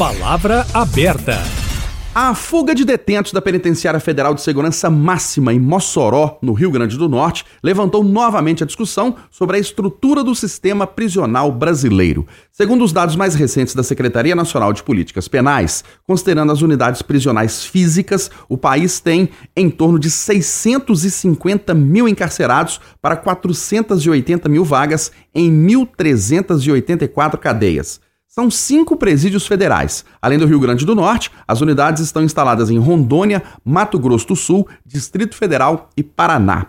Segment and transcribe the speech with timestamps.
[0.00, 1.36] Palavra aberta.
[2.14, 6.96] A fuga de detentos da Penitenciária Federal de Segurança Máxima em Mossoró, no Rio Grande
[6.96, 12.26] do Norte, levantou novamente a discussão sobre a estrutura do sistema prisional brasileiro.
[12.50, 17.62] Segundo os dados mais recentes da Secretaria Nacional de Políticas Penais, considerando as unidades prisionais
[17.66, 25.52] físicas, o país tem em torno de 650 mil encarcerados para 480 mil vagas em
[25.66, 28.00] 1.384 cadeias.
[28.30, 30.04] São cinco presídios federais.
[30.22, 34.36] Além do Rio Grande do Norte, as unidades estão instaladas em Rondônia, Mato Grosso do
[34.36, 36.68] Sul, Distrito Federal e Paraná.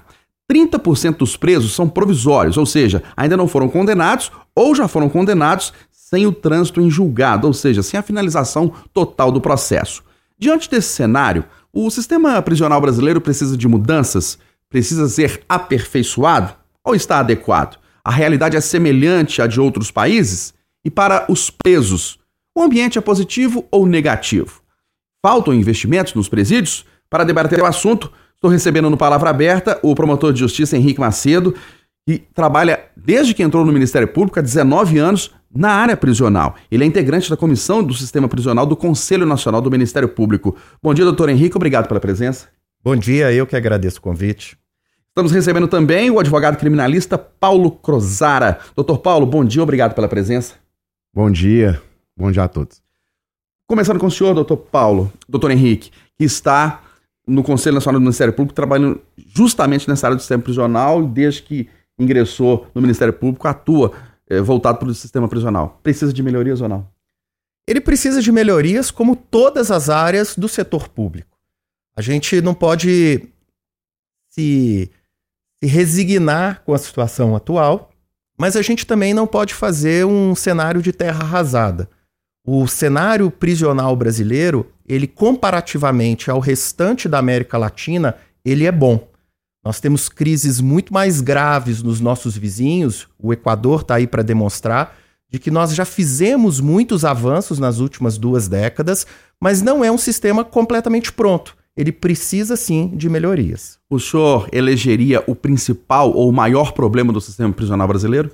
[0.52, 5.72] 30% dos presos são provisórios, ou seja, ainda não foram condenados ou já foram condenados
[5.91, 10.03] sem o trânsito em julgado, ou seja, sem a finalização total do processo.
[10.39, 14.39] Diante desse cenário, o sistema prisional brasileiro precisa de mudanças?
[14.67, 16.55] Precisa ser aperfeiçoado?
[16.84, 17.78] Ou está adequado?
[18.03, 20.59] A realidade é semelhante à de outros países?
[20.84, 22.17] E para os presos,
[22.55, 24.62] o ambiente é positivo ou negativo?
[25.23, 26.85] Faltam investimentos nos presídios?
[27.09, 31.53] Para debater o assunto, estou recebendo no Palavra Aberta o promotor de justiça Henrique Macedo,
[32.08, 36.56] que trabalha desde que entrou no Ministério Público há 19 anos na área prisional.
[36.72, 40.56] Ele é integrante da comissão do sistema prisional do Conselho Nacional do Ministério Público.
[40.81, 42.47] Bom dia, doutor Henrique, obrigado pela presença.
[42.84, 44.58] Bom dia, eu que agradeço o convite.
[45.09, 48.59] Estamos recebendo também o advogado criminalista Paulo Crozara.
[48.75, 50.56] Doutor Paulo, bom dia, obrigado pela presença.
[51.14, 51.81] Bom dia,
[52.16, 52.81] bom dia a todos.
[53.67, 56.86] Começando com o senhor, doutor Paulo, doutor Henrique, que está
[57.28, 61.70] no Conselho Nacional do Ministério Público trabalhando justamente nessa área do sistema prisional desde que
[62.00, 63.92] ingressou no Ministério Público atua
[64.26, 65.81] é, voltado para o sistema prisional.
[65.84, 66.88] Precisa de melhorias ou não?
[67.68, 71.38] Ele precisa de melhorias como todas as áreas do setor público.
[71.94, 73.28] A gente não pode
[74.30, 74.90] se,
[75.62, 77.91] se resignar com a situação atual
[78.42, 81.88] mas a gente também não pode fazer um cenário de terra arrasada.
[82.44, 89.08] O cenário prisional brasileiro, ele comparativamente ao restante da América Latina, ele é bom.
[89.64, 94.97] Nós temos crises muito mais graves nos nossos vizinhos, o Equador está aí para demonstrar,
[95.29, 99.06] de que nós já fizemos muitos avanços nas últimas duas décadas,
[99.40, 101.56] mas não é um sistema completamente pronto.
[101.76, 103.80] Ele precisa sim de melhorias.
[103.90, 108.32] O senhor elegeria o principal ou o maior problema do sistema prisional brasileiro?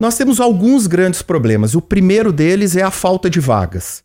[0.00, 1.74] Nós temos alguns grandes problemas.
[1.74, 4.02] O primeiro deles é a falta de vagas.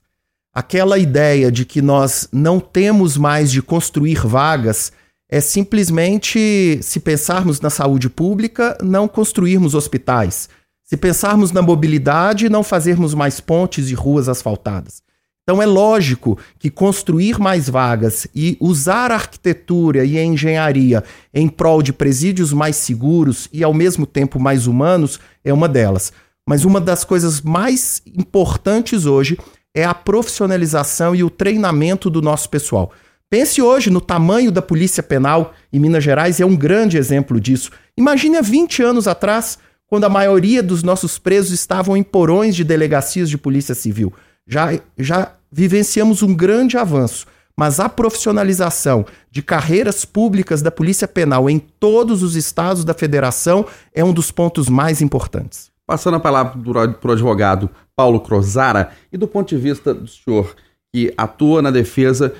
[0.54, 4.92] Aquela ideia de que nós não temos mais de construir vagas
[5.28, 10.50] é simplesmente, se pensarmos na saúde pública, não construirmos hospitais.
[10.84, 15.04] Se pensarmos na mobilidade, não fazermos mais pontes e ruas asfaltadas.
[15.50, 21.48] Então é lógico que construir mais vagas e usar a arquitetura e a engenharia em
[21.50, 26.14] prol de presídios mais seguros e ao mesmo tempo mais humanos é uma delas.
[26.48, 29.40] Mas uma das coisas mais importantes hoje
[29.74, 32.94] é a profissionalização e o treinamento do nosso pessoal.
[33.28, 37.72] Pense hoje no tamanho da Polícia Penal em Minas Gerais, é um grande exemplo disso.
[37.98, 42.64] Imagine há 20 anos atrás, quando a maioria dos nossos presos estavam em porões de
[42.64, 44.14] delegacias de Polícia Civil.
[44.50, 51.48] Já, já vivenciamos um grande avanço, mas a profissionalização de carreiras públicas da Polícia Penal
[51.48, 55.70] em todos os estados da federação é um dos pontos mais importantes.
[55.86, 56.58] Passando a palavra
[56.94, 60.56] para o advogado Paulo Crozara, e do ponto de vista do senhor
[60.92, 62.36] que atua na defesa de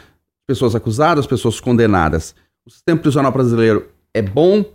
[0.48, 2.34] pessoas acusadas, pessoas condenadas,
[2.66, 4.66] o sistema prisional brasileiro é bom,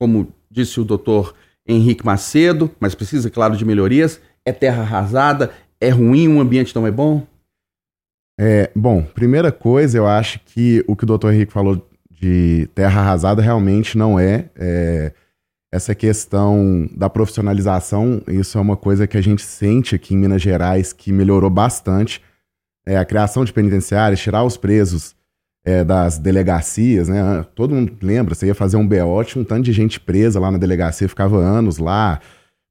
[0.00, 1.32] como disse o doutor
[1.64, 4.20] Henrique Macedo, mas precisa, claro, de melhorias.
[4.44, 7.26] É terra arrasada, é ruim, o ambiente não é bom?
[8.38, 13.00] É, bom, primeira coisa, eu acho que o que o doutor Henrique falou de terra
[13.00, 15.12] arrasada realmente não é, é.
[15.74, 20.42] Essa questão da profissionalização, isso é uma coisa que a gente sente aqui em Minas
[20.42, 22.20] Gerais que melhorou bastante.
[22.84, 25.16] É, a criação de penitenciárias, tirar os presos
[25.64, 27.46] é, das delegacias, né?
[27.54, 30.50] Todo mundo lembra, você ia fazer um BO, tinha um tanto de gente presa lá
[30.50, 32.20] na delegacia, ficava anos lá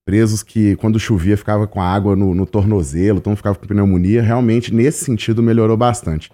[0.05, 4.21] presos que, quando chovia, ficava com água no, no tornozelo, então ficava com pneumonia.
[4.21, 6.29] Realmente, nesse sentido, melhorou bastante.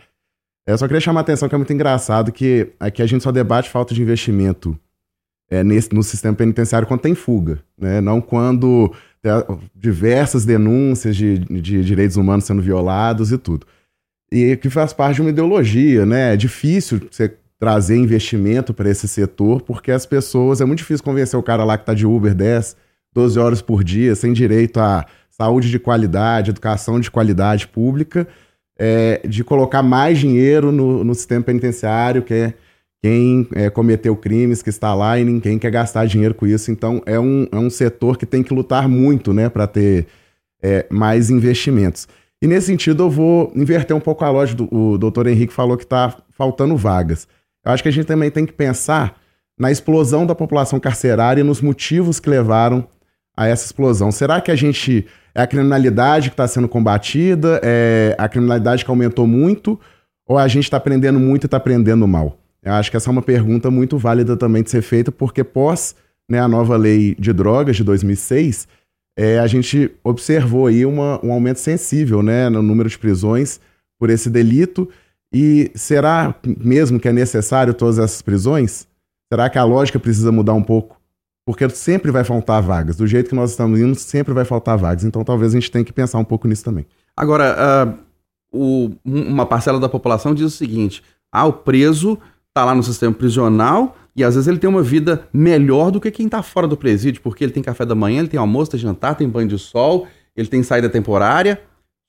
[0.66, 3.32] Eu só queria chamar a atenção que é muito engraçado que aqui a gente só
[3.32, 4.78] debate falta de investimento
[5.50, 8.02] é, nesse, no sistema penitenciário quando tem fuga, né?
[8.02, 9.32] não quando tem
[9.74, 13.66] diversas denúncias de, de direitos humanos sendo violados e tudo.
[14.30, 16.34] E que faz parte de uma ideologia, né?
[16.34, 20.60] É difícil você trazer investimento para esse setor, porque as pessoas.
[20.60, 22.76] É muito difícil convencer o cara lá que está de Uber 10
[23.18, 28.28] 12 horas por dia, sem direito a saúde de qualidade, educação de qualidade pública,
[28.78, 32.54] é, de colocar mais dinheiro no, no sistema penitenciário, que é
[33.02, 36.70] quem é, cometeu crimes, que está lá e ninguém quer gastar dinheiro com isso.
[36.70, 40.06] Então, é um, é um setor que tem que lutar muito né, para ter
[40.62, 42.08] é, mais investimentos.
[42.40, 45.76] E nesse sentido eu vou inverter um pouco a lógica do o doutor Henrique falou
[45.76, 47.28] que está faltando vagas.
[47.66, 49.20] Eu acho que a gente também tem que pensar
[49.60, 52.88] na explosão da população carcerária e nos motivos que levaram
[53.38, 54.12] a essa explosão.
[54.12, 55.06] Será que a gente
[55.36, 59.80] é a criminalidade que está sendo combatida, é a criminalidade que aumentou muito,
[60.28, 62.40] ou a gente está aprendendo muito e está aprendendo mal?
[62.64, 65.96] Eu acho que essa é uma pergunta muito válida também de ser feita, porque pós
[66.28, 68.68] né, a nova lei de drogas de 2006,
[69.16, 73.60] é, a gente observou aí uma, um aumento sensível né, no número de prisões
[74.00, 74.90] por esse delito.
[75.32, 78.88] E será mesmo que é necessário todas essas prisões?
[79.32, 80.97] Será que a lógica precisa mudar um pouco?
[81.48, 82.98] Porque sempre vai faltar vagas.
[82.98, 85.06] Do jeito que nós estamos indo, sempre vai faltar vagas.
[85.06, 86.86] Então talvez a gente tenha que pensar um pouco nisso também.
[87.16, 87.56] Agora,
[87.88, 87.98] uh,
[88.52, 91.02] o, uma parcela da população diz o seguinte:
[91.32, 95.26] ah, o preso está lá no sistema prisional e às vezes ele tem uma vida
[95.32, 98.28] melhor do que quem está fora do presídio, porque ele tem café da manhã, ele
[98.28, 100.06] tem almoço, tem jantar, tem banho de sol,
[100.36, 101.62] ele tem saída temporária.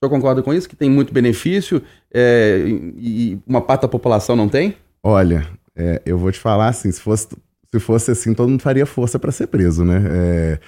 [0.03, 0.69] O senhor concorda com isso?
[0.69, 1.81] Que tem muito benefício
[2.13, 2.65] é,
[2.97, 4.75] e uma parte da população não tem?
[5.01, 5.47] Olha,
[5.77, 7.29] é, eu vou te falar assim, se fosse,
[7.73, 10.03] se fosse assim, todo mundo faria força para ser preso, né?
[10.11, 10.61] É,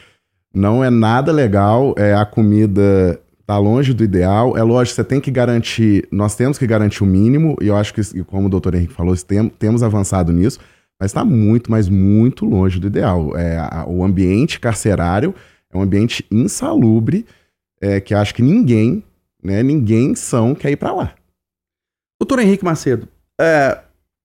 [0.55, 4.57] não é nada legal, é, a comida tá longe do ideal.
[4.57, 7.93] É lógico, você tem que garantir, nós temos que garantir o mínimo, e eu acho
[7.95, 10.61] que, como o doutor Henrique falou, tem, temos avançado nisso,
[11.01, 13.37] mas está muito, mas muito longe do ideal.
[13.37, 15.35] É, a, o ambiente carcerário
[15.73, 17.27] é um ambiente insalubre,
[17.81, 19.03] é, que acho que ninguém,
[19.43, 21.15] né, ninguém são quer ir para lá.
[22.21, 23.09] Doutor Henrique Macedo,
[23.41, 23.81] é,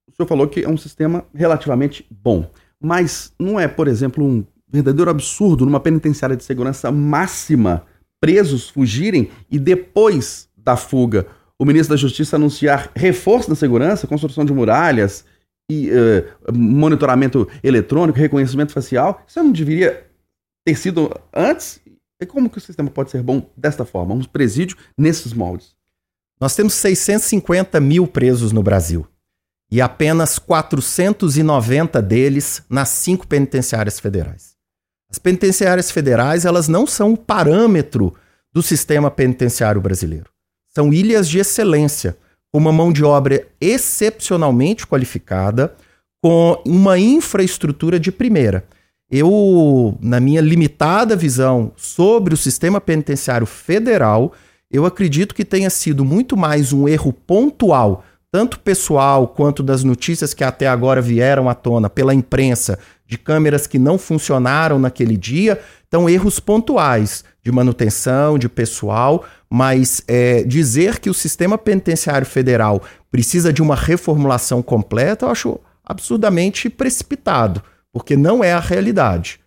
[0.08, 2.50] o senhor falou que é um sistema relativamente bom,
[2.86, 7.84] mas não é, por exemplo, um verdadeiro absurdo numa penitenciária de segurança máxima
[8.22, 11.26] presos fugirem e depois da fuga
[11.58, 15.26] o ministro da Justiça anunciar reforço da segurança, construção de muralhas
[15.68, 20.06] e uh, monitoramento eletrônico, reconhecimento facial, isso não deveria
[20.64, 21.82] ter sido antes?
[22.22, 24.14] E como que o sistema pode ser bom desta forma?
[24.14, 25.76] Um presídio nesses moldes.
[26.40, 29.08] Nós temos 650 mil presos no Brasil
[29.72, 34.56] e apenas 490 deles nas cinco penitenciárias federais.
[35.10, 38.14] As penitenciárias federais, elas não são o parâmetro
[38.54, 40.30] do sistema penitenciário brasileiro.
[40.74, 42.18] São ilhas de excelência,
[42.52, 45.76] com uma mão de obra excepcionalmente qualificada,
[46.24, 48.66] com uma infraestrutura de primeira.
[49.10, 54.34] Eu, na minha limitada visão sobre o sistema penitenciário federal,
[54.72, 58.04] eu acredito que tenha sido muito mais um erro pontual,
[58.36, 62.78] tanto pessoal quanto das notícias que até agora vieram à tona pela imprensa
[63.08, 65.58] de câmeras que não funcionaram naquele dia.
[65.88, 72.84] Então, erros pontuais de manutenção, de pessoal, mas é, dizer que o sistema penitenciário federal
[73.10, 79.40] precisa de uma reformulação completa, eu acho absurdamente precipitado, porque não é a realidade.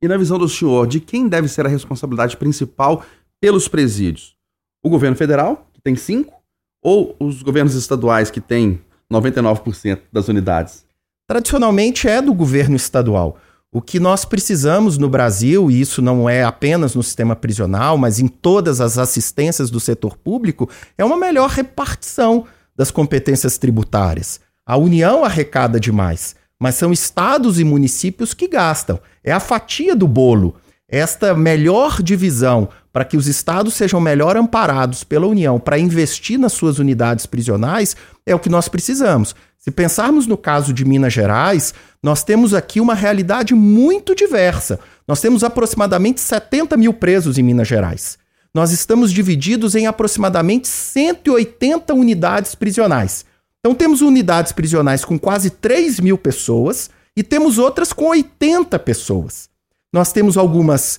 [0.00, 3.04] E na visão do senhor, de quem deve ser a responsabilidade principal
[3.40, 4.36] pelos presídios?
[4.84, 6.39] O governo federal, que tem cinco,
[6.82, 8.80] ou os governos estaduais, que têm
[9.10, 10.84] 99% das unidades?
[11.30, 13.38] tradicionalmente é do governo estadual.
[13.70, 18.18] O que nós precisamos no Brasil, e isso não é apenas no sistema prisional, mas
[18.18, 20.68] em todas as assistências do setor público,
[20.98, 24.40] é uma melhor repartição das competências tributárias.
[24.66, 28.98] A União arrecada demais, mas são estados e municípios que gastam.
[29.22, 30.56] É a fatia do bolo.
[30.88, 36.52] Esta melhor divisão para que os estados sejam melhor amparados pela União para investir nas
[36.52, 39.34] suas unidades prisionais é o que nós precisamos.
[39.58, 44.80] Se pensarmos no caso de Minas Gerais, nós temos aqui uma realidade muito diversa.
[45.06, 48.18] Nós temos aproximadamente 70 mil presos em Minas Gerais.
[48.54, 53.24] Nós estamos divididos em aproximadamente 180 unidades prisionais.
[53.60, 59.50] Então, temos unidades prisionais com quase 3 mil pessoas e temos outras com 80 pessoas.
[59.92, 60.98] Nós temos algumas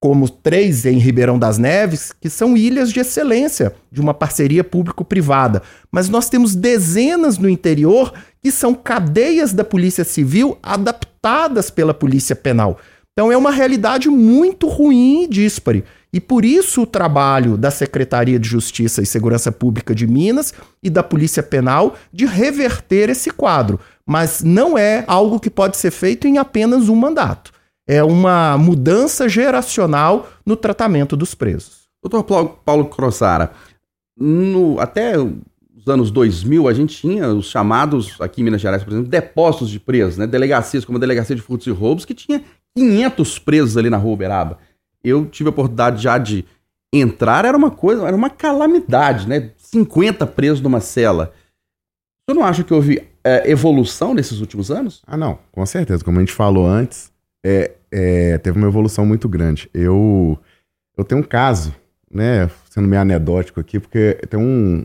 [0.00, 5.62] como três em Ribeirão das Neves, que são ilhas de excelência de uma parceria público-privada.
[5.90, 12.36] Mas nós temos dezenas no interior que são cadeias da Polícia Civil adaptadas pela Polícia
[12.36, 12.78] Penal.
[13.12, 15.84] Então é uma realidade muito ruim e díspare.
[16.12, 20.88] E por isso o trabalho da Secretaria de Justiça e Segurança Pública de Minas e
[20.88, 23.80] da Polícia Penal de reverter esse quadro.
[24.06, 27.57] Mas não é algo que pode ser feito em apenas um mandato
[27.88, 31.88] é uma mudança geracional no tratamento dos presos.
[32.02, 33.50] Doutor Paulo Crossara,
[34.16, 38.92] no, até os anos 2000, a gente tinha os chamados, aqui em Minas Gerais, por
[38.92, 40.26] exemplo, depósitos de presos, né?
[40.26, 42.44] delegacias, como a Delegacia de Furtos e Roubos, que tinha
[42.76, 44.58] 500 presos ali na Rua Uberaba.
[45.02, 46.44] Eu tive a oportunidade já de
[46.92, 49.50] entrar, era uma coisa, era uma calamidade, né?
[49.56, 51.32] 50 presos numa cela.
[52.26, 55.02] Você não acha que houve é, evolução nesses últimos anos?
[55.06, 56.04] Ah, não, com certeza.
[56.04, 57.10] Como a gente falou antes,
[57.44, 59.70] é, é, teve uma evolução muito grande.
[59.72, 60.38] Eu,
[60.96, 61.74] eu tenho um caso
[62.10, 64.84] né, sendo meio anedótico aqui, porque tem um,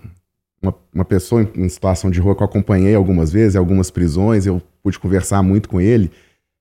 [0.62, 3.90] uma, uma pessoa em, em, situação de rua que eu acompanhei algumas vezes, em algumas
[3.90, 6.12] prisões, eu pude conversar muito com ele.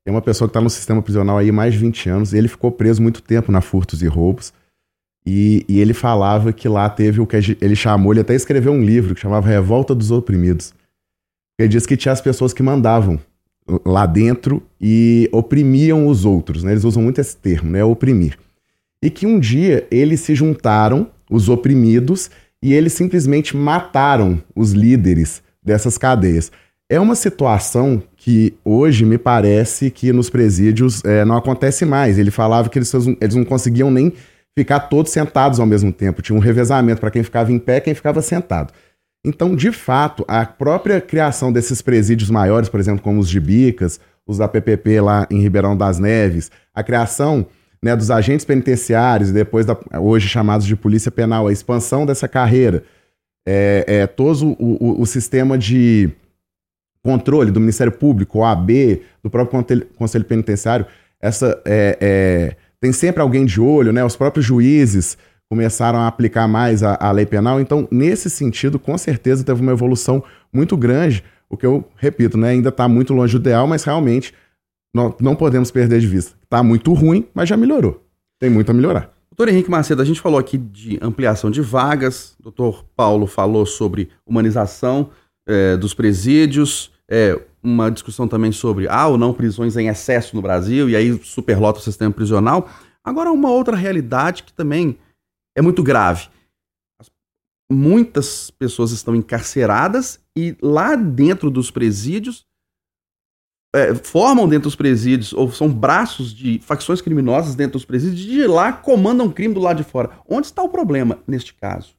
[0.05, 2.73] É uma pessoa que está no sistema prisional aí mais de 20 anos, ele ficou
[2.73, 4.53] preso muito tempo na furtos e roubos.
[5.25, 8.83] E, e, ele falava que lá teve o que ele chamou, ele até escreveu um
[8.83, 10.75] livro que chamava Revolta dos Oprimidos.
[11.57, 13.21] Ele disse que tinha as pessoas que mandavam
[13.85, 16.73] lá dentro e oprimiam os outros, né?
[16.73, 17.85] Eles usam muito esse termo, né?
[17.85, 18.39] Oprimir.
[19.03, 22.31] E que um dia eles se juntaram, os oprimidos,
[22.63, 26.53] e eles simplesmente mataram os líderes dessas cadeias.
[26.89, 32.19] É uma situação que hoje me parece que nos presídios é, não acontece mais.
[32.19, 34.13] Ele falava que eles, eles não conseguiam nem
[34.55, 36.23] ficar todos sentados ao mesmo tempo.
[36.23, 38.73] Tinha um revezamento para quem ficava em pé quem ficava sentado.
[39.25, 44.01] Então, de fato, a própria criação desses presídios maiores, por exemplo, como os de Bicas,
[44.27, 47.47] os da PPP lá em Ribeirão das Neves, a criação
[47.81, 52.85] né, dos agentes penitenciários, depois da, hoje chamados de polícia penal, a expansão dessa carreira,
[53.47, 56.11] é, é, todo o, o, o, sistema de
[57.03, 58.71] controle do Ministério Público, OAB,
[59.23, 60.87] do próprio Conselho, Penitenciário,
[61.21, 64.05] essa é, é tem sempre alguém de olho, né?
[64.05, 65.17] Os próprios juízes
[65.53, 67.61] começaram a aplicar mais a, a lei penal.
[67.61, 71.23] Então, nesse sentido, com certeza teve uma evolução muito grande.
[71.47, 72.53] O que eu repito, né?
[72.53, 74.33] Ainda está muito longe do ideal, mas realmente
[74.95, 76.33] não, não podemos perder de vista.
[76.43, 78.03] Está muito ruim, mas já melhorou.
[78.41, 79.13] Tem muito a melhorar.
[79.31, 84.09] Doutor Henrique Macedo, a gente falou aqui de ampliação de vagas, doutor Paulo falou sobre
[84.27, 85.11] humanização
[85.47, 90.41] é, dos presídios, é, uma discussão também sobre ah ou não prisões em excesso no
[90.41, 92.71] Brasil, e aí superlota o sistema prisional.
[93.05, 94.97] Agora, uma outra realidade que também
[95.57, 96.29] é muito grave.
[97.71, 102.47] Muitas pessoas estão encarceradas e lá dentro dos presídios,
[103.75, 108.41] é, formam dentro dos presídios, ou são braços de facções criminosas dentro dos presídios, e
[108.41, 110.11] de lá comandam crime do lado de fora.
[110.29, 111.95] Onde está o problema neste caso?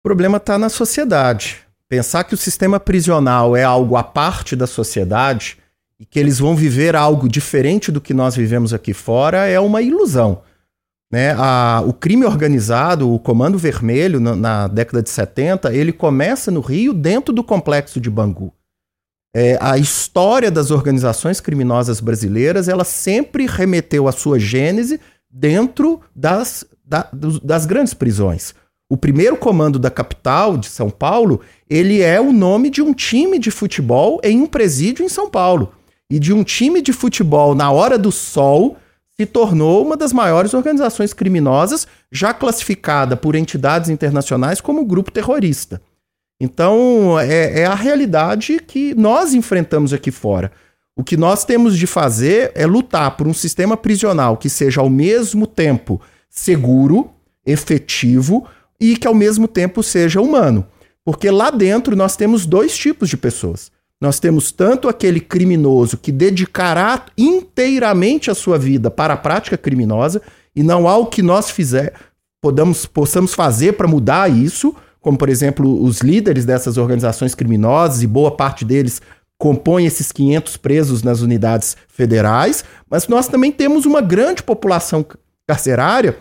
[0.00, 1.60] O problema está na sociedade.
[1.88, 5.58] Pensar que o sistema prisional é algo à parte da sociedade
[6.00, 9.82] e que eles vão viver algo diferente do que nós vivemos aqui fora é uma
[9.82, 10.42] ilusão.
[11.12, 11.34] Né?
[11.36, 16.60] A, o crime organizado, o Comando Vermelho, na, na, década de 70, ele começa no
[16.60, 18.50] Rio, dentro do complexo de Bangu.
[19.36, 24.98] É, a história das organizações criminosas brasileiras, ela sempre remeteu a sua gênese
[25.30, 27.10] dentro das, da,
[27.42, 28.54] das grandes prisões.
[28.90, 33.38] O primeiro comando da capital de São Paulo, ele é o nome de um time
[33.38, 35.72] de futebol em um presídio em São Paulo.
[36.10, 38.76] E de um time de futebol na hora do sol
[39.18, 45.80] se tornou uma das maiores organizações criminosas, já classificada por entidades internacionais como grupo terrorista.
[46.40, 50.50] Então, é, é, a realidade que nós enfrentamos aqui fora.
[50.96, 54.90] O que nós temos de fazer é lutar por um sistema prisional que seja ao
[54.90, 57.10] mesmo tempo seguro,
[57.46, 58.46] efetivo,
[58.80, 60.66] e que ao mesmo tempo seja humano.
[61.04, 63.70] Porque lá dentro nós temos dois tipos de pessoas.
[64.02, 70.20] Nós temos tanto aquele criminoso que dedicará inteiramente a sua vida para a prática criminosa
[70.56, 71.94] e não há o que nós fizer,
[72.40, 78.08] podamos, possamos fazer para mudar isso, como por exemplo os líderes dessas organizações criminosas e
[78.08, 79.00] boa parte deles
[79.38, 85.06] compõem esses 500 presos nas unidades federais, mas nós também temos uma grande população
[85.46, 86.18] carcerária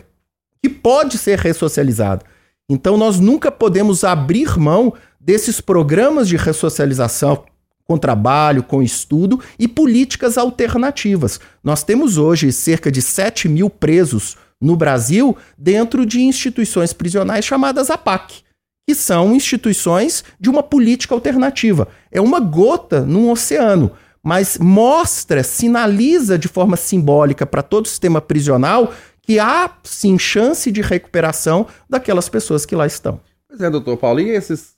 [0.62, 2.24] que pode ser ressocializada.
[2.70, 7.44] Então nós nunca podemos abrir mão desses programas de ressocialização
[7.88, 11.40] com trabalho, com estudo e políticas alternativas.
[11.64, 17.90] Nós temos hoje cerca de 7 mil presos no Brasil dentro de instituições prisionais chamadas
[17.90, 18.44] APAC,
[18.88, 21.88] que são instituições de uma política alternativa.
[22.12, 23.92] É uma gota num oceano,
[24.24, 30.72] mas mostra, sinaliza de forma simbólica para todo o sistema prisional que há sim chance
[30.72, 33.20] de recuperação daquelas pessoas que lá estão.
[33.48, 34.76] Pois é, doutor Paulo, e esses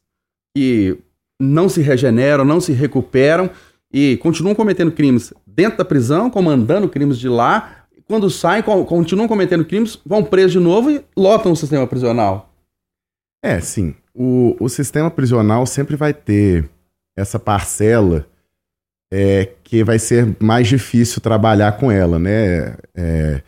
[0.56, 0.98] que
[1.44, 3.50] não se regeneram, não se recuperam
[3.92, 9.66] e continuam cometendo crimes dentro da prisão, comandando crimes de lá, quando saem, continuam cometendo
[9.66, 12.54] crimes, vão presos de novo e lotam o sistema prisional?
[13.44, 13.96] É, sim.
[14.14, 16.70] O, o sistema prisional sempre vai ter
[17.16, 18.26] essa parcela
[19.12, 22.76] é, que vai ser mais difícil trabalhar com ela, né?
[22.96, 23.42] É,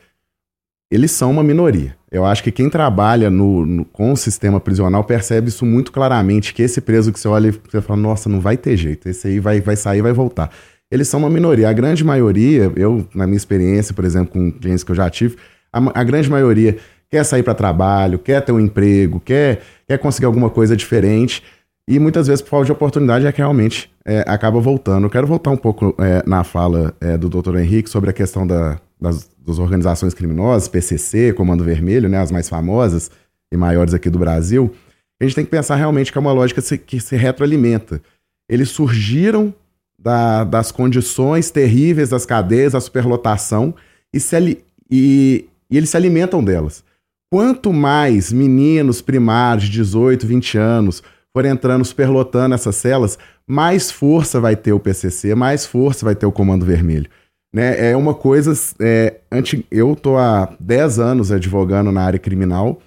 [0.92, 1.98] eles são uma minoria.
[2.16, 6.54] Eu acho que quem trabalha no, no, com o sistema prisional percebe isso muito claramente,
[6.54, 9.28] que esse preso que você olha e você fala, nossa, não vai ter jeito, esse
[9.28, 10.50] aí vai, vai sair vai voltar.
[10.90, 11.68] Eles são uma minoria.
[11.68, 15.36] A grande maioria, eu, na minha experiência, por exemplo, com clientes que eu já tive,
[15.74, 16.78] a, a grande maioria
[17.10, 21.44] quer sair para trabalho, quer ter um emprego, quer, quer conseguir alguma coisa diferente.
[21.86, 25.04] E muitas vezes, por falta de oportunidade, é que realmente é, acaba voltando.
[25.04, 27.58] Eu quero voltar um pouco é, na fala é, do Dr.
[27.58, 32.50] Henrique sobre a questão da, das, das organizações criminosas, PCC, Comando Vermelho, né, as mais
[32.50, 33.12] famosas
[33.52, 34.74] e maiores aqui do Brasil,
[35.20, 38.02] a gente tem que pensar realmente que é uma lógica que se retroalimenta.
[38.50, 39.54] Eles surgiram
[39.98, 43.74] da, das condições terríveis das cadeias, da superlotação,
[44.14, 44.60] e, se,
[44.92, 46.84] e, e eles se alimentam delas.
[47.32, 54.40] Quanto mais meninos primários de 18, 20 anos forem entrando, superlotando essas celas, mais força
[54.40, 57.10] vai ter o PCC, mais força vai ter o Comando Vermelho.
[57.56, 57.92] Né?
[57.92, 58.52] É uma coisa.
[58.82, 62.82] É, anti, eu estou há 10 anos advogando na área criminal.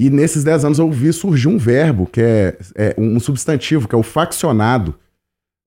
[0.00, 3.94] E nesses 10 anos eu vi surgir um verbo, que é, é um substantivo, que
[3.94, 4.94] é o faccionado.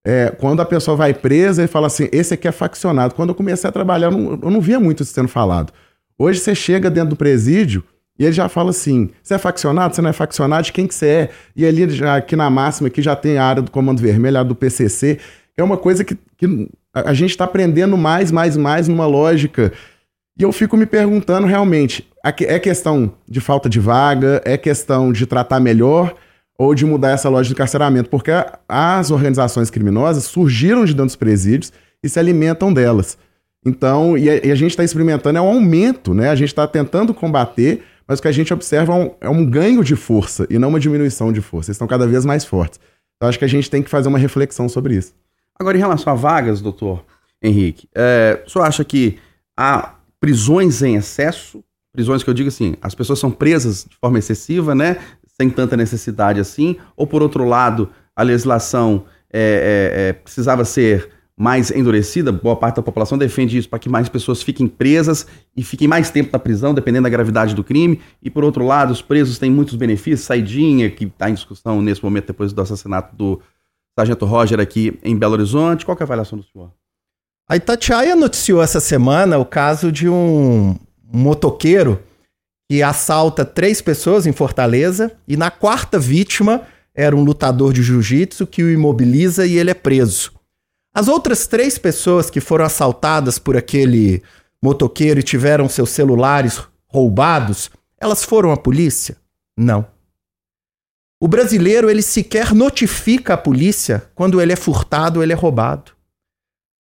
[0.03, 3.13] É, quando a pessoa vai presa e fala assim, esse aqui é faccionado.
[3.13, 5.71] Quando eu comecei a trabalhar, eu não, eu não via muito isso sendo falado.
[6.17, 7.83] Hoje você chega dentro do presídio
[8.17, 9.95] e ele já fala assim: você é faccionado?
[9.95, 10.63] Você não é faccionado?
[10.63, 11.29] De quem que você é?
[11.55, 14.39] E ali, já, aqui na máxima, aqui já tem a área do Comando Vermelho, a
[14.39, 15.19] área do PCC.
[15.55, 16.67] É uma coisa que, que
[17.01, 19.73] a gente está aprendendo mais, mais, mais numa lógica.
[20.39, 24.41] E eu fico me perguntando realmente: é questão de falta de vaga?
[24.45, 26.15] É questão de tratar melhor?
[26.57, 28.31] ou de mudar essa lógica de encarceramento, porque
[28.67, 31.71] as organizações criminosas surgiram de dentro dos presídios
[32.01, 33.17] e se alimentam delas.
[33.65, 36.29] Então, e a, gente está experimentando é um aumento, né?
[36.29, 39.45] A gente está tentando combater, mas o que a gente observa é um, é um,
[39.45, 41.71] ganho de força e não uma diminuição de força.
[41.71, 42.79] Eles estão cada vez mais fortes.
[43.15, 45.13] Então, acho que a gente tem que fazer uma reflexão sobre isso.
[45.57, 47.03] Agora, em relação a vagas, doutor
[47.41, 49.17] Henrique, é, o senhor acha que
[49.57, 51.63] há prisões em excesso?
[51.93, 54.97] Prisões que eu digo assim, as pessoas são presas de forma excessiva, né?
[55.39, 59.39] sem tanta necessidade assim, ou por outro lado, a legislação é,
[59.93, 64.07] é, é, precisava ser mais endurecida, boa parte da população defende isso para que mais
[64.07, 67.99] pessoas fiquem presas e fiquem mais tempo na prisão, dependendo da gravidade do crime.
[68.23, 72.01] E por outro lado, os presos têm muitos benefícios, saidinha, que está em discussão nesse
[72.01, 73.41] momento depois do assassinato do
[73.97, 75.85] Sargento Roger aqui em Belo Horizonte.
[75.85, 76.71] Qual é a avaliação do senhor?
[77.49, 82.01] A Itatiaia noticiou essa semana o caso de um motoqueiro
[82.69, 88.47] que assalta três pessoas em Fortaleza e na quarta vítima era um lutador de jiu-jitsu
[88.47, 90.31] que o imobiliza e ele é preso.
[90.93, 94.23] As outras três pessoas que foram assaltadas por aquele
[94.61, 97.69] motoqueiro e tiveram seus celulares roubados,
[97.99, 99.17] elas foram à polícia?
[99.55, 99.85] Não.
[101.21, 105.93] O brasileiro, ele sequer notifica a polícia quando ele é furtado ele é roubado.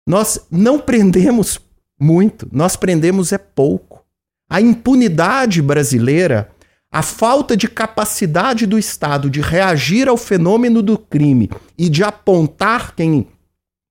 [0.06, 1.58] Nós não prendemos
[1.98, 4.04] muito, nós prendemos é pouco
[4.50, 6.50] a impunidade brasileira,
[6.92, 12.96] a falta de capacidade do Estado de reagir ao fenômeno do crime e de apontar
[12.96, 13.28] quem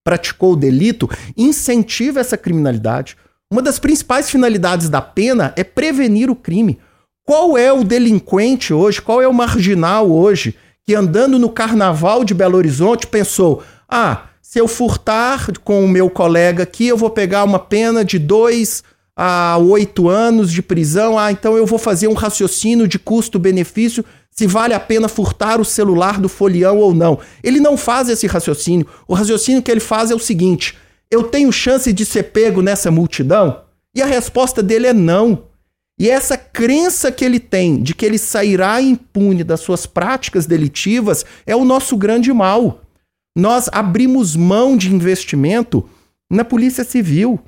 [0.04, 3.16] praticou o delito, incentiva essa criminalidade.
[3.50, 6.78] Uma das principais finalidades da pena é prevenir o crime.
[7.30, 12.34] Qual é o delinquente hoje, qual é o marginal hoje que andando no carnaval de
[12.34, 17.44] Belo Horizonte pensou: ah, se eu furtar com o meu colega aqui, eu vou pegar
[17.44, 18.84] uma pena de dois
[19.16, 24.48] a oito anos de prisão, ah, então eu vou fazer um raciocínio de custo-benefício se
[24.48, 27.20] vale a pena furtar o celular do folião ou não.
[27.44, 28.88] Ele não faz esse raciocínio.
[29.08, 30.76] O raciocínio que ele faz é o seguinte:
[31.12, 33.62] eu tenho chance de ser pego nessa multidão?
[33.94, 35.49] E a resposta dele é não.
[36.00, 41.26] E essa crença que ele tem de que ele sairá impune das suas práticas delitivas
[41.46, 42.82] é o nosso grande mal.
[43.38, 45.88] Nós abrimos mão de investimento
[46.32, 47.40] na Polícia Civil.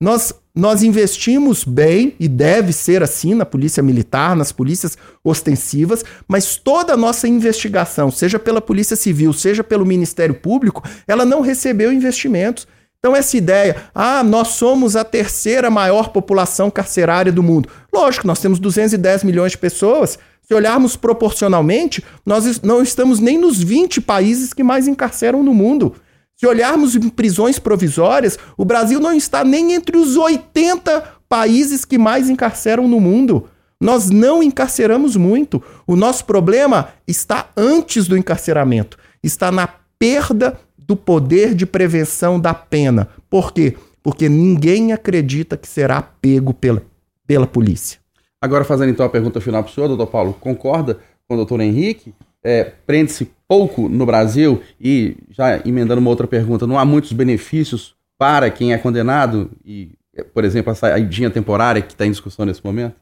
[0.00, 6.56] Nós nós investimos bem, e deve ser assim na polícia militar, nas polícias ostensivas, mas
[6.56, 11.92] toda a nossa investigação, seja pela Polícia Civil, seja pelo Ministério Público, ela não recebeu
[11.92, 12.66] investimentos.
[12.98, 17.68] Então, essa ideia, ah, nós somos a terceira maior população carcerária do mundo.
[17.96, 20.18] Lógico, nós temos 210 milhões de pessoas.
[20.42, 25.94] Se olharmos proporcionalmente, nós não estamos nem nos 20 países que mais encarceram no mundo.
[26.36, 31.96] Se olharmos em prisões provisórias, o Brasil não está nem entre os 80 países que
[31.96, 33.48] mais encarceram no mundo.
[33.80, 35.62] Nós não encarceramos muito.
[35.86, 39.66] O nosso problema está antes do encarceramento, está na
[39.98, 43.08] perda do poder de prevenção da pena.
[43.30, 43.74] Por quê?
[44.02, 46.82] Porque ninguém acredita que será pego pela,
[47.26, 47.98] pela polícia.
[48.40, 51.60] Agora, fazendo então a pergunta final para o senhor, doutor Paulo, concorda com o doutor
[51.60, 52.14] Henrique?
[52.42, 57.94] É, Prende-se pouco no Brasil e, já emendando uma outra pergunta, não há muitos benefícios
[58.18, 59.92] para quem é condenado e,
[60.32, 62.94] por exemplo, a saidinha temporária que está em discussão nesse momento?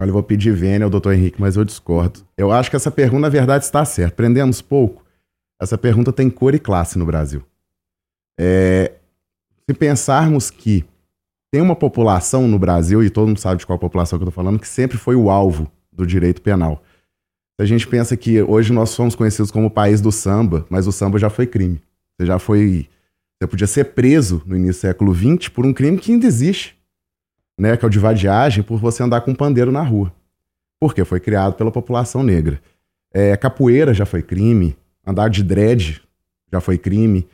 [0.00, 2.20] Olha, eu vou pedir vênia ao doutor Henrique, mas eu discordo.
[2.36, 4.14] Eu acho que essa pergunta, na verdade, está certa.
[4.14, 5.04] Prendemos pouco.
[5.60, 7.42] Essa pergunta tem cor e classe no Brasil.
[8.38, 8.92] É,
[9.68, 10.84] se pensarmos que
[11.50, 14.44] tem uma população no Brasil, e todo mundo sabe de qual população que eu estou
[14.44, 16.82] falando, que sempre foi o alvo do direito penal.
[17.60, 20.92] A gente pensa que hoje nós somos conhecidos como o país do samba, mas o
[20.92, 21.82] samba já foi crime.
[22.16, 22.88] Você já foi.
[23.40, 26.76] Você podia ser preso no início do século XX por um crime que ainda existe.
[27.58, 30.12] né, que é o de vadiagem, por você andar com um pandeiro na rua.
[30.80, 32.62] Porque foi criado pela população negra.
[33.12, 36.00] É, capoeira já foi crime, andar de dread
[36.52, 37.26] já foi crime.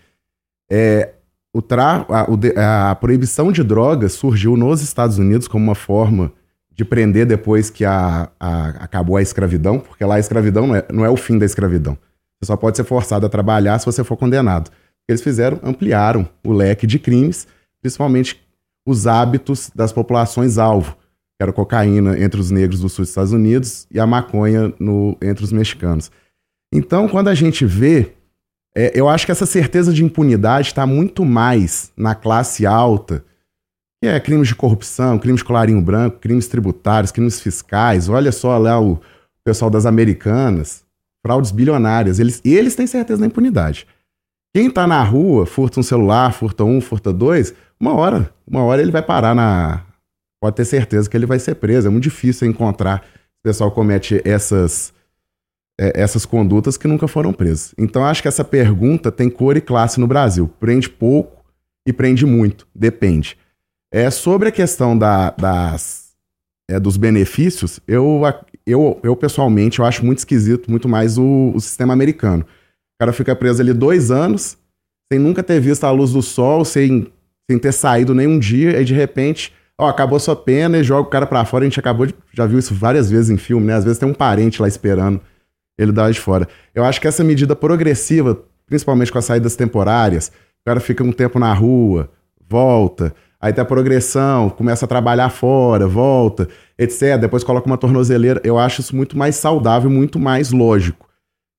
[0.71, 1.13] É,
[1.55, 6.33] o tra a, a, proibição de drogas surgiu nos Estados Unidos como uma forma
[6.75, 10.85] de prender depois que a, a, acabou a escravidão, porque lá a escravidão não é,
[10.93, 11.97] não é o fim da escravidão.
[12.41, 14.67] Você só pode ser forçado a trabalhar se você for condenado.
[14.67, 14.71] O
[15.07, 15.61] que eles fizeram?
[15.63, 17.47] Ampliaram o leque de crimes,
[17.81, 18.43] principalmente
[18.85, 20.97] os hábitos das populações alvo,
[21.37, 25.17] que era cocaína entre os negros do sul dos Estados Unidos e a maconha no,
[25.23, 26.11] entre os mexicanos.
[26.73, 28.14] Então, quando a gente vê,
[28.77, 33.25] é, eu acho que essa certeza de impunidade está muito mais na classe alta,
[34.03, 38.09] que é crimes de corrupção, crimes de colarinho branco, crimes tributários, crimes fiscais.
[38.09, 39.01] Olha só lá o
[39.45, 40.85] pessoal das americanas,
[41.25, 42.19] fraudes bilionárias.
[42.19, 43.87] Eles, eles têm certeza da impunidade.
[44.55, 48.83] Quem está na rua, furta um celular, furta um, furta dois, uma hora, uma hora
[48.83, 49.83] ele vai parar na.
[50.41, 51.89] Pode ter certeza que ele vai ser preso.
[51.89, 53.05] É muito difícil encontrar.
[53.41, 54.93] O pessoal comete essas,
[55.81, 57.75] é, essas condutas que nunca foram presas.
[57.79, 60.49] Então acho que essa pergunta tem cor e classe no Brasil.
[60.61, 61.45] Prende pouco
[61.87, 62.67] e prende muito.
[62.75, 63.37] Depende.
[63.93, 66.13] É sobre a questão da, das,
[66.69, 68.23] é, dos benefícios, eu,
[68.67, 72.43] eu, eu pessoalmente eu acho muito esquisito, muito mais o, o sistema americano.
[72.43, 74.57] O cara fica preso ali dois anos,
[75.13, 77.13] sem nunca ter visto a luz do sol, sem
[77.49, 81.27] sem ter saído nenhum dia, e de repente, acabou sua pena e joga o cara
[81.27, 81.65] para fora.
[81.65, 82.15] A gente acabou de.
[82.33, 83.75] Já viu isso várias vezes em filme, né?
[83.75, 85.21] Às vezes tem um parente lá esperando
[85.79, 86.49] ele dar de fora.
[86.75, 91.13] Eu acho que essa medida progressiva, principalmente com as saídas temporárias, o cara fica um
[91.13, 92.11] tempo na rua,
[92.49, 97.19] volta, aí tem a progressão, começa a trabalhar fora, volta, etc.
[97.21, 98.41] Depois coloca uma tornozeleira.
[98.45, 101.09] Eu acho isso muito mais saudável, muito mais lógico.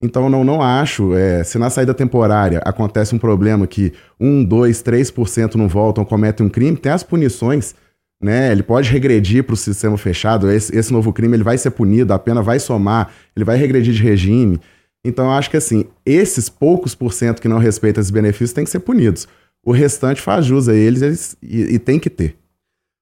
[0.02, 4.82] Então, não, não acho, é, se na saída temporária acontece um problema que 1, 2,
[4.82, 7.74] 3% não voltam, cometem um crime, tem as punições,
[8.20, 8.50] né?
[8.52, 12.12] Ele pode regredir para o sistema fechado, esse, esse novo crime ele vai ser punido,
[12.12, 14.60] a pena vai somar, ele vai regredir de regime.
[15.04, 18.64] Então, eu acho que assim, esses poucos por cento que não respeitam esses benefícios têm
[18.64, 19.28] que ser punidos.
[19.64, 22.36] O restante faz jus a eles, eles e, e tem que ter.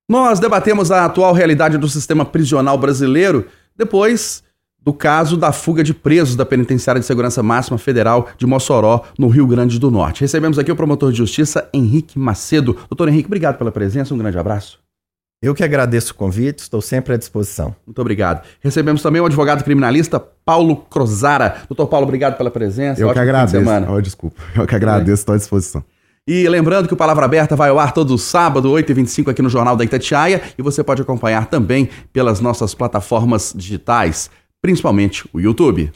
[0.09, 3.47] Nós debatemos a atual realidade do sistema prisional brasileiro
[3.77, 4.43] depois
[4.85, 9.29] do caso da fuga de presos da Penitenciária de Segurança Máxima Federal de Mossoró, no
[9.29, 10.21] Rio Grande do Norte.
[10.21, 12.77] Recebemos aqui o promotor de justiça Henrique Macedo.
[12.91, 14.84] Doutor Henrique, obrigado pela presença, um grande abraço.
[15.45, 17.77] Eu que agradeço o convite, estou sempre à disposição.
[17.87, 18.45] Muito obrigado.
[18.61, 21.57] Recebemos também o advogado criminalista Paulo Crozara.
[21.69, 23.01] Doutor Paulo, obrigado pela presença.
[23.01, 23.93] Eu Ótimo que agradeço.
[23.93, 24.43] Oh, desculpa.
[24.57, 25.85] Eu que agradeço, estou à disposição.
[26.27, 29.77] E lembrando que o Palavra Aberta vai ao ar todo sábado, 8h25, aqui no Jornal
[29.77, 34.31] da Itatiaia, e você pode acompanhar também pelas nossas plataformas digitais
[34.65, 35.93] principalmente o YouTube.